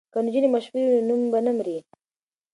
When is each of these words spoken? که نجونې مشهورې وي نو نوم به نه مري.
که 0.13 0.19
نجونې 0.25 0.49
مشهورې 0.53 0.83
وي 0.87 0.97
نو 1.07 1.07
نوم 1.17 1.21
به 1.31 1.39
نه 1.45 1.51
مري. 1.57 1.77